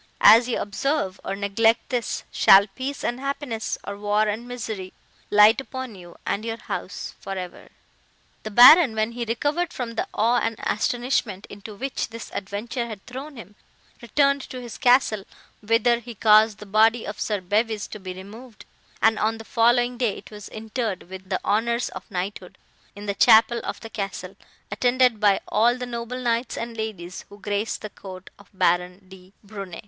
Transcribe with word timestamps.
As 0.21 0.49
ye 0.49 0.55
observe, 0.55 1.19
or 1.23 1.35
neglect 1.35 1.89
this, 1.89 2.23
shall 2.31 2.65
peace 2.65 3.03
and 3.03 3.19
happiness, 3.19 3.77
or 3.83 3.95
war 3.99 4.27
and 4.27 4.47
misery, 4.47 4.93
light 5.29 5.61
upon 5.61 5.93
you 5.93 6.15
and 6.25 6.43
your 6.43 6.57
house 6.57 7.13
for 7.19 7.33
ever!" 7.37 7.69
"The 8.41 8.49
Baron, 8.49 8.95
when 8.95 9.11
he 9.11 9.25
recovered 9.25 9.71
from 9.71 9.91
the 9.93 10.07
awe 10.11 10.39
and 10.39 10.55
astonishment, 10.63 11.45
into 11.51 11.75
which 11.75 12.07
this 12.09 12.31
adventure 12.33 12.87
had 12.87 13.05
thrown 13.05 13.35
him, 13.35 13.53
returned 14.01 14.41
to 14.49 14.59
his 14.59 14.79
castle, 14.79 15.23
whither 15.61 15.99
he 15.99 16.15
caused 16.15 16.57
the 16.57 16.65
body 16.65 17.05
of 17.05 17.19
Sir 17.21 17.39
Bevys 17.39 17.85
to 17.89 17.99
be 17.99 18.15
removed; 18.15 18.65
and, 19.03 19.19
on 19.19 19.37
the 19.37 19.45
following 19.45 19.99
day, 19.99 20.17
it 20.17 20.31
was 20.31 20.49
interred, 20.49 21.11
with 21.11 21.29
the 21.29 21.39
honours 21.45 21.89
of 21.89 22.09
knighthood, 22.09 22.57
in 22.95 23.05
the 23.05 23.13
chapel 23.13 23.61
of 23.63 23.79
the 23.81 23.89
castle, 23.91 24.35
attended 24.71 25.19
by 25.19 25.39
all 25.49 25.77
the 25.77 25.85
noble 25.85 26.17
knights 26.19 26.57
and 26.57 26.75
ladies, 26.75 27.23
who 27.29 27.39
graced 27.39 27.81
the 27.83 27.89
court 27.91 28.31
of 28.39 28.49
Baron 28.51 29.05
de 29.07 29.31
Brunne." 29.45 29.75